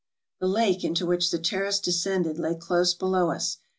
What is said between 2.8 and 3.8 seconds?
below us.